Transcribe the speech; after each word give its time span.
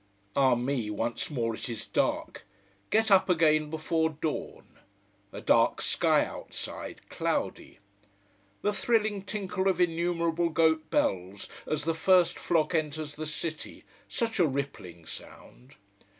Ah 0.35 0.55
me, 0.55 0.89
once 0.89 1.29
more 1.29 1.53
it 1.53 1.69
is 1.69 1.85
dark. 1.85 2.43
Get 2.89 3.11
up 3.11 3.29
again 3.29 3.69
before 3.69 4.09
dawn. 4.09 4.79
A 5.31 5.41
dark 5.41 5.79
sky 5.79 6.25
outside, 6.25 7.07
cloudy. 7.09 7.77
The 8.63 8.73
thrilling 8.73 9.21
tinkle 9.21 9.67
of 9.67 9.79
innumerable 9.79 10.49
goat 10.49 10.89
bells 10.89 11.47
as 11.67 11.83
the 11.83 11.93
first 11.93 12.39
flock 12.39 12.73
enters 12.73 13.13
the 13.13 13.27
city, 13.27 13.83
such 14.09 14.39
a 14.39 14.47
rippling 14.47 15.05
sound. 15.05 15.75